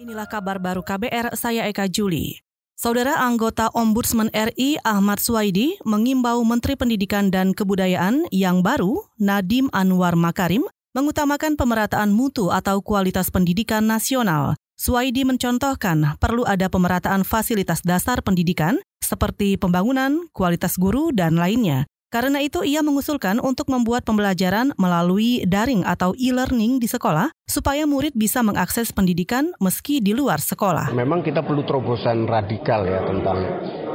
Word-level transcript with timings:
Inilah 0.00 0.24
kabar 0.24 0.56
baru 0.56 0.80
KBR, 0.80 1.36
saya 1.36 1.68
Eka 1.68 1.84
Juli. 1.84 2.40
Saudara 2.72 3.20
anggota 3.20 3.68
Ombudsman 3.76 4.32
RI 4.32 4.80
Ahmad 4.80 5.20
Suwaidi 5.20 5.76
mengimbau 5.84 6.40
Menteri 6.40 6.72
Pendidikan 6.72 7.28
dan 7.28 7.52
Kebudayaan 7.52 8.24
yang 8.32 8.64
baru, 8.64 9.04
Nadim 9.20 9.68
Anwar 9.76 10.16
Makarim, 10.16 10.64
mengutamakan 10.96 11.52
pemerataan 11.52 12.16
mutu 12.16 12.48
atau 12.48 12.80
kualitas 12.80 13.28
pendidikan 13.28 13.84
nasional. 13.84 14.56
Suwaidi 14.80 15.28
mencontohkan 15.28 16.16
perlu 16.16 16.48
ada 16.48 16.72
pemerataan 16.72 17.20
fasilitas 17.20 17.84
dasar 17.84 18.24
pendidikan 18.24 18.80
seperti 19.04 19.60
pembangunan, 19.60 20.32
kualitas 20.32 20.80
guru, 20.80 21.12
dan 21.12 21.36
lainnya. 21.36 21.84
Karena 22.10 22.42
itu 22.42 22.66
ia 22.66 22.82
mengusulkan 22.82 23.38
untuk 23.38 23.70
membuat 23.70 24.02
pembelajaran 24.02 24.74
melalui 24.74 25.46
daring 25.46 25.86
atau 25.86 26.10
e-learning 26.18 26.82
di 26.82 26.90
sekolah 26.90 27.30
supaya 27.46 27.86
murid 27.86 28.18
bisa 28.18 28.42
mengakses 28.42 28.90
pendidikan 28.90 29.54
meski 29.62 30.02
di 30.02 30.10
luar 30.10 30.42
sekolah. 30.42 30.90
Memang 30.90 31.22
kita 31.22 31.46
perlu 31.46 31.62
terobosan 31.62 32.26
radikal 32.26 32.82
ya 32.82 33.06
tentang 33.06 33.38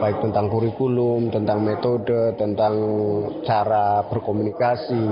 baik 0.00 0.24
tentang 0.24 0.48
kurikulum, 0.48 1.28
tentang 1.28 1.60
metode, 1.60 2.32
tentang 2.40 2.74
cara 3.44 4.00
berkomunikasi. 4.08 5.06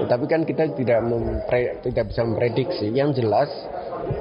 Tetapi 0.00 0.24
kan 0.24 0.48
kita 0.48 0.72
tidak 0.80 1.04
mempre, 1.04 1.76
tidak 1.84 2.08
bisa 2.08 2.24
memprediksi. 2.24 2.88
Yang 2.88 3.20
jelas 3.20 3.52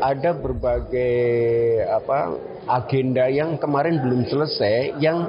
ada 0.04 0.36
berbagai 0.36 1.16
apa 1.88 2.36
agenda 2.68 3.32
yang 3.32 3.56
kemarin 3.56 4.04
belum 4.04 4.28
selesai 4.28 5.00
yang 5.00 5.24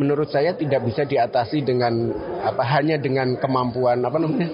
menurut 0.00 0.32
saya 0.32 0.56
tidak 0.56 0.88
bisa 0.88 1.04
diatasi 1.04 1.60
dengan 1.60 2.08
apa 2.40 2.64
hanya 2.64 2.96
dengan 2.96 3.36
kemampuan 3.36 4.00
apa 4.00 4.16
namanya 4.16 4.48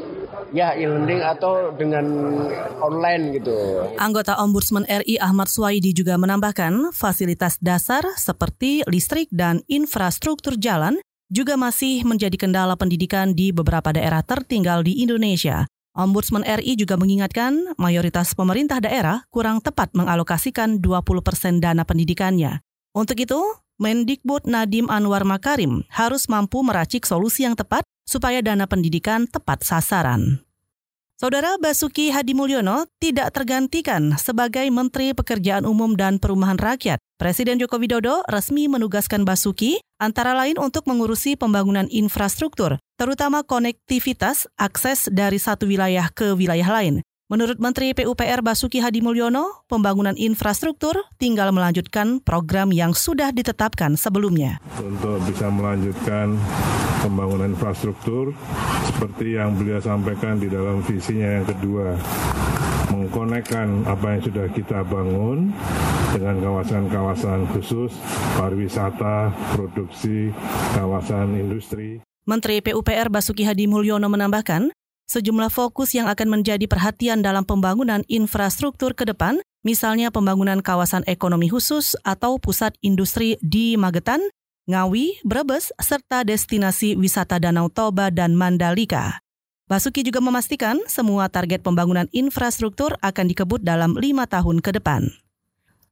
ya 0.51 0.75
e-learning 0.75 1.23
atau 1.23 1.71
dengan 1.79 2.07
online 2.83 3.39
gitu. 3.39 3.55
Anggota 4.03 4.35
Ombudsman 4.43 4.87
RI 4.91 5.23
Ahmad 5.23 5.47
Swaidi 5.47 5.95
juga 5.95 6.19
menambahkan 6.19 6.91
fasilitas 6.91 7.63
dasar 7.63 8.03
seperti 8.19 8.83
listrik 8.91 9.31
dan 9.31 9.63
infrastruktur 9.71 10.59
jalan 10.59 10.99
juga 11.31 11.59
masih 11.59 12.07
menjadi 12.07 12.35
kendala 12.39 12.79
pendidikan 12.79 13.35
di 13.35 13.51
beberapa 13.51 13.91
daerah 13.91 14.23
tertinggal 14.23 14.87
di 14.87 15.03
Indonesia. 15.03 15.67
Ombudsman 15.97 16.45
RI 16.45 16.77
juga 16.77 17.01
mengingatkan 17.01 17.73
mayoritas 17.81 18.37
pemerintah 18.37 18.85
daerah 18.85 19.25
kurang 19.33 19.65
tepat 19.65 19.97
mengalokasikan 19.97 20.79
20% 20.85 21.25
persen 21.25 21.57
dana 21.57 21.89
pendidikannya. 21.89 22.61
Untuk 22.93 23.17
itu, 23.17 23.41
Mendikbud 23.77 24.49
Nadim 24.49 24.89
Anwar 24.89 25.29
Makarim 25.29 25.85
harus 25.93 26.33
mampu 26.33 26.65
meracik 26.65 27.05
solusi 27.05 27.45
yang 27.45 27.53
tepat 27.53 27.85
supaya 28.09 28.41
dana 28.41 28.65
pendidikan 28.65 29.29
tepat 29.29 29.69
sasaran. 29.69 30.41
Saudara 31.21 31.61
Basuki 31.61 32.09
Hadi 32.09 32.33
Mulyono 32.33 32.89
tidak 32.97 33.37
tergantikan 33.37 34.17
sebagai 34.17 34.65
Menteri 34.73 35.13
Pekerjaan 35.13 35.69
Umum 35.69 35.93
dan 35.93 36.17
Perumahan 36.17 36.57
Rakyat. 36.57 36.97
Presiden 37.21 37.61
Joko 37.61 37.77
Widodo 37.77 38.25
resmi 38.33 38.65
menugaskan 38.65 39.29
Basuki 39.29 39.77
antara 40.01 40.33
lain 40.33 40.57
untuk 40.57 40.89
mengurusi 40.89 41.37
pembangunan 41.37 41.85
infrastruktur, 41.93 42.81
terutama 42.97 43.45
konektivitas 43.45 44.49
akses 44.57 45.13
dari 45.13 45.37
satu 45.37 45.69
wilayah 45.69 46.09
ke 46.13 46.33
wilayah 46.33 46.69
lain. 46.81 47.05
Menurut 47.27 47.59
Menteri 47.59 47.91
PUPR 47.91 48.39
Basuki 48.39 48.79
Hadi 48.79 49.03
Mulyono, 49.03 49.67
pembangunan 49.67 50.15
infrastruktur 50.15 50.95
tinggal 51.19 51.51
melanjutkan 51.51 52.23
program 52.23 52.71
yang 52.71 52.95
sudah 52.95 53.35
ditetapkan 53.35 53.99
sebelumnya. 53.99 54.63
Untuk 54.79 55.19
bisa 55.27 55.51
melanjutkan 55.51 56.39
pembangunan 57.03 57.51
infrastruktur 57.51 58.31
seperti 58.87 59.43
yang 59.43 59.59
beliau 59.59 59.83
sampaikan 59.83 60.39
di 60.39 60.47
dalam 60.47 60.87
visinya 60.87 61.43
yang 61.43 61.47
kedua, 61.51 61.99
mengkonekkan 62.95 63.83
apa 63.91 64.07
yang 64.07 64.23
sudah 64.23 64.47
kita 64.55 64.87
bangun 64.87 65.51
dengan 66.15 66.39
kawasan-kawasan 66.39 67.51
khusus 67.59 67.91
pariwisata, 68.39 69.35
produksi, 69.59 70.31
kawasan 70.79 71.35
industri. 71.35 71.99
Menteri 72.23 72.63
PUPR 72.63 73.11
Basuki 73.11 73.43
Hadi 73.43 73.67
Mulyono 73.67 74.07
menambahkan, 74.07 74.71
sejumlah 75.07 75.51
fokus 75.51 75.95
yang 75.95 76.11
akan 76.11 76.39
menjadi 76.39 76.67
perhatian 76.67 77.23
dalam 77.23 77.47
pembangunan 77.47 78.03
infrastruktur 78.11 78.93
ke 78.93 79.07
depan, 79.07 79.43
misalnya 79.67 80.15
pembangunan 80.15 80.63
kawasan 80.63 81.07
ekonomi 81.11 81.51
khusus 81.51 81.99
atau 82.03 82.39
pusat 82.39 82.75
industri 82.83 83.39
di 83.43 83.75
Magetan, 83.75 84.23
Ngawi, 84.67 85.23
Brebes, 85.23 85.71
serta 85.79 86.27
destinasi 86.27 86.99
wisata 86.99 87.39
Danau 87.39 87.71
Toba 87.71 88.11
dan 88.11 88.35
Mandalika. 88.35 89.23
Basuki 89.67 90.07
juga 90.07 90.23
memastikan 90.23 90.79
semua 90.87 91.27
target 91.27 91.63
pembangunan 91.63 92.07
infrastruktur 92.15 92.95
akan 93.03 93.27
dikebut 93.31 93.63
dalam 93.63 93.99
lima 93.99 94.27
tahun 94.31 94.63
ke 94.63 94.79
depan. 94.79 95.11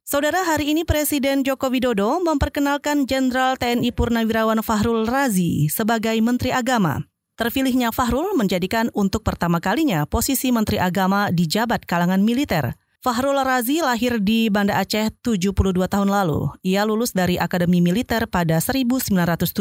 Saudara, 0.05 0.45
hari 0.45 0.69
ini 0.69 0.85
Presiden 0.85 1.41
Joko 1.41 1.67
Widodo 1.67 2.21
memperkenalkan 2.21 3.09
Jenderal 3.09 3.57
TNI 3.57 3.89
Purnawirawan 3.89 4.61
Fahrul 4.61 5.03
Razi 5.03 5.65
sebagai 5.67 6.13
Menteri 6.21 6.53
Agama. 6.53 7.03
Terpilihnya 7.35 7.91
Fahrul 7.91 8.31
menjadikan 8.39 8.87
untuk 8.95 9.27
pertama 9.27 9.59
kalinya 9.59 10.07
posisi 10.07 10.55
Menteri 10.55 10.79
Agama 10.79 11.27
di 11.35 11.43
jabat 11.43 11.83
kalangan 11.83 12.23
militer. 12.23 12.79
Fahrul 13.03 13.35
Razi 13.35 13.83
lahir 13.83 14.23
di 14.23 14.47
Banda 14.47 14.79
Aceh 14.79 15.11
72 15.19 15.51
tahun 15.91 16.07
lalu. 16.07 16.47
Ia 16.63 16.87
lulus 16.87 17.11
dari 17.11 17.35
Akademi 17.35 17.83
Militer 17.83 18.23
pada 18.31 18.63
1970. 18.63 19.51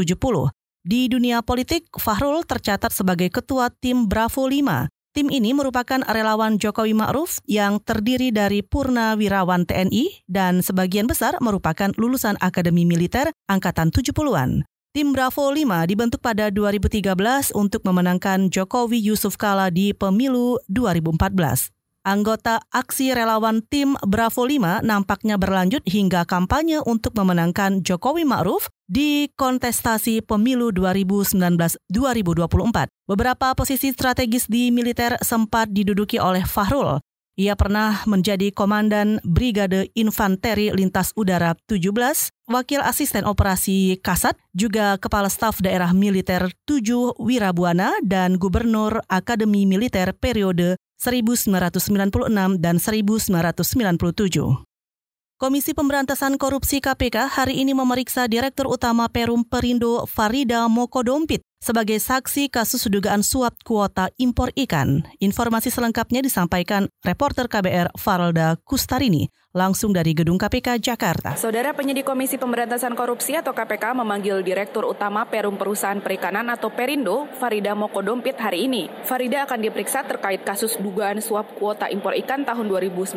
Di 0.87 1.11
dunia 1.11 1.43
politik, 1.43 1.91
Fahrul 1.99 2.47
tercatat 2.47 2.95
sebagai 2.95 3.27
ketua 3.35 3.75
tim 3.75 4.07
Bravo 4.07 4.47
5. 4.47 4.87
Tim 5.15 5.27
ini 5.35 5.51
merupakan 5.51 5.99
relawan 6.07 6.63
Jokowi 6.63 6.95
Ma'ruf 6.95 7.43
yang 7.51 7.83
terdiri 7.83 8.31
dari 8.31 8.63
purnawirawan 8.63 9.67
TNI 9.67 10.31
dan 10.31 10.63
sebagian 10.63 11.11
besar 11.11 11.35
merupakan 11.43 11.91
lulusan 11.99 12.39
Akademi 12.39 12.87
Militer 12.87 13.35
Angkatan 13.51 13.91
70-an. 13.91 14.63
Tim 14.95 15.11
Bravo 15.11 15.51
5 15.51 15.91
dibentuk 15.91 16.23
pada 16.23 16.55
2013 16.55 17.19
untuk 17.59 17.83
memenangkan 17.83 18.47
Jokowi 18.47 19.03
Yusuf 19.03 19.35
Kala 19.35 19.67
di 19.67 19.91
pemilu 19.91 20.63
2014. 20.71 21.75
Anggota 22.07 22.63
aksi 22.71 23.11
relawan 23.11 23.59
tim 23.67 23.99
Bravo 24.07 24.47
5 24.47 24.87
nampaknya 24.87 25.35
berlanjut 25.35 25.83
hingga 25.83 26.23
kampanye 26.23 26.79
untuk 26.87 27.11
memenangkan 27.19 27.83
Jokowi 27.83 28.23
Ma'ruf 28.23 28.71
di 28.87 29.27
kontestasi 29.35 30.23
pemilu 30.23 30.71
2019-2024. 30.71 31.91
Beberapa 33.11 33.51
posisi 33.59 33.91
strategis 33.91 34.47
di 34.47 34.71
militer 34.71 35.19
sempat 35.27 35.75
diduduki 35.75 36.23
oleh 36.23 36.47
Fahrul, 36.47 37.03
ia 37.35 37.59
pernah 37.59 38.07
menjadi 38.07 38.55
Komandan 38.55 39.19
Brigade 39.27 39.91
Infanteri 39.99 40.71
Lintas 40.71 41.11
Udara 41.19 41.59
17, 41.67 42.31
Wakil 42.47 42.79
Asisten 42.79 43.27
Operasi 43.27 43.99
Kasat, 43.99 44.39
juga 44.55 44.95
Kepala 45.03 45.27
Staf 45.27 45.59
Daerah 45.59 45.91
Militer 45.91 46.55
7 46.71 47.19
Wirabuana 47.19 47.91
dan 48.07 48.39
Gubernur 48.39 49.03
Akademi 49.11 49.67
Militer 49.67 50.15
periode 50.15 50.79
1996 51.03 51.91
dan 52.63 52.79
1997. 52.79 54.65
Komisi 55.35 55.75
Pemberantasan 55.75 56.39
Korupsi 56.39 56.79
KPK 56.79 57.27
hari 57.27 57.59
ini 57.59 57.75
memeriksa 57.75 58.31
Direktur 58.31 58.71
Utama 58.71 59.11
Perum 59.11 59.43
Perindo 59.43 60.07
Farida 60.07 60.71
Mokodompit 60.71 61.43
sebagai 61.65 61.97
saksi 61.97 62.53
kasus 62.53 62.85
dugaan 62.93 63.25
suap 63.25 63.57
kuota 63.65 64.13
impor 64.21 64.53
ikan. 64.53 65.09
Informasi 65.25 65.73
selengkapnya 65.73 66.21
disampaikan 66.21 66.93
reporter 67.01 67.49
KBR 67.49 67.97
Faralda 67.97 68.61
Kustarini 68.69 69.33
langsung 69.55 69.95
dari 69.95 70.13
Gedung 70.19 70.35
KPK 70.35 70.83
Jakarta. 70.83 71.39
Saudara 71.39 71.71
penyidik 71.71 72.03
Komisi 72.03 72.35
Pemberantasan 72.35 72.99
Korupsi 72.99 73.39
atau 73.39 73.55
KPK 73.55 73.95
memanggil 73.95 74.43
Direktur 74.43 74.83
Utama 74.83 75.23
Perum 75.31 75.55
Perusahaan 75.55 76.03
Perikanan 76.03 76.51
atau 76.51 76.75
Perindo, 76.75 77.31
Farida 77.39 77.79
Mokodompit 77.79 78.35
hari 78.35 78.67
ini. 78.67 78.91
Farida 79.07 79.47
akan 79.47 79.63
diperiksa 79.63 80.03
terkait 80.11 80.43
kasus 80.43 80.75
dugaan 80.83 81.23
suap 81.23 81.55
kuota 81.55 81.87
impor 81.87 82.19
ikan 82.27 82.43
tahun 82.43 82.67
2019 82.67 83.15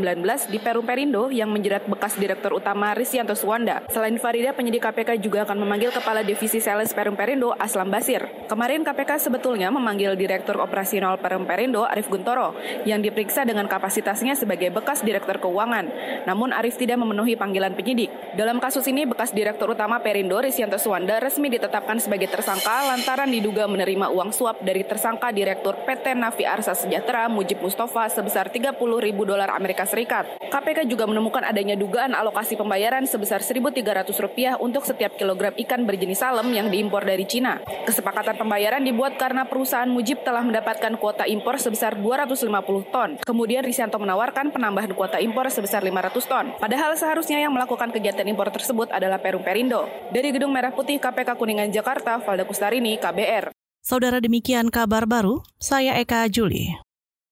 di 0.53 0.61
Perum 0.61 0.85
Perindo 0.85 1.33
yang 1.33 1.49
menjerat 1.49 1.89
bekas 1.89 2.13
Direktur 2.21 2.53
Utama 2.53 2.93
Risianto 2.93 3.33
Suwanda. 3.33 3.81
Selain 3.89 4.13
Farida, 4.21 4.53
penyidik 4.53 4.85
KPK 4.85 5.17
juga 5.17 5.41
akan 5.49 5.57
memanggil 5.57 5.89
Kepala 5.89 6.21
Divisi 6.21 6.61
Sales 6.61 6.93
Perum 6.93 7.17
Perindo, 7.17 7.57
Aslam 7.57 7.89
Basir. 7.89 8.29
Kemarin 8.45 8.85
KPK 8.85 9.17
sebetulnya 9.17 9.73
memanggil 9.73 10.13
Direktur 10.13 10.61
Operasional 10.61 11.17
Perindo, 11.17 11.81
Arif 11.81 12.05
Guntoro, 12.05 12.53
yang 12.85 13.01
diperiksa 13.01 13.41
dengan 13.41 13.65
kapasitasnya 13.65 14.37
sebagai 14.37 14.69
bekas 14.69 15.01
Direktur 15.01 15.41
Keuangan. 15.41 15.89
Namun 16.29 16.53
Arif 16.53 16.77
tidak 16.77 17.01
memenuhi 17.01 17.33
panggilan 17.33 17.73
penyidik. 17.73 18.13
Dalam 18.37 18.61
kasus 18.61 18.85
ini, 18.85 19.07
bekas 19.07 19.33
Direktur 19.33 19.73
Utama 19.73 19.97
Perindo, 20.03 20.37
Risianto 20.37 20.77
Suwanda, 20.77 21.17
resmi 21.17 21.49
ditetapkan 21.49 21.97
sebagai 21.97 22.27
tersangka 22.29 22.85
lantaran 22.91 23.31
diduga 23.31 23.65
menerima 23.65 24.11
uang 24.11 24.35
suap 24.35 24.59
dari 24.59 24.83
tersangka 24.83 25.31
Direktur 25.31 25.73
PT 25.87 26.13
Navi 26.13 26.43
Arsa 26.43 26.75
Sejahtera, 26.75 27.31
Mujib 27.31 27.63
Mustafa, 27.63 28.11
sebesar 28.11 28.51
30 28.51 28.75
ribu 28.99 29.23
dolar 29.23 29.55
Amerika 29.55 29.87
Serikat. 29.87 30.27
KPK 30.51 30.83
juga 30.89 31.07
menemukan 31.07 31.47
adanya 31.47 31.79
dugaan 31.79 32.11
alokasi 32.11 32.59
pembayaran 32.59 33.07
sebesar 33.07 33.39
1.300 33.39 34.11
rupiah 34.19 34.59
untuk 34.59 34.83
setiap 34.83 35.15
kilogram 35.15 35.55
ikan 35.55 35.87
berjenis 35.87 36.19
salem 36.19 36.49
yang 36.51 36.67
diimpor 36.67 37.05
dari 37.05 37.23
Cina. 37.29 37.61
Kesepakatan 37.85 38.16
Kesepakatan 38.17 38.49
pembayaran 38.49 38.81
dibuat 38.81 39.13
karena 39.21 39.45
perusahaan 39.45 39.85
Mujib 39.85 40.25
telah 40.25 40.41
mendapatkan 40.41 40.89
kuota 40.97 41.29
impor 41.29 41.61
sebesar 41.61 42.01
250 42.01 42.49
ton. 42.89 43.21
Kemudian 43.21 43.61
Risianto 43.61 44.01
menawarkan 44.01 44.49
penambahan 44.49 44.89
kuota 44.97 45.21
impor 45.21 45.45
sebesar 45.53 45.85
500 45.85 46.25
ton. 46.25 46.49
Padahal 46.57 46.97
seharusnya 46.97 47.45
yang 47.45 47.53
melakukan 47.53 47.93
kegiatan 47.93 48.25
impor 48.25 48.49
tersebut 48.49 48.89
adalah 48.89 49.21
Perum 49.21 49.45
Perindo. 49.45 49.85
Dari 50.09 50.33
Gedung 50.33 50.49
Merah 50.49 50.73
Putih 50.73 50.97
KPK 50.97 51.37
Kuningan 51.37 51.69
Jakarta, 51.69 52.17
Valda 52.17 52.49
Kustarini, 52.49 52.97
KBR. 52.97 53.53
Saudara 53.85 54.17
demikian 54.17 54.73
kabar 54.73 55.05
baru, 55.05 55.45
saya 55.61 55.93
Eka 56.01 56.25
Juli. 56.25 56.86